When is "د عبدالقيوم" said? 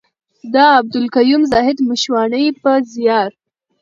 0.53-1.41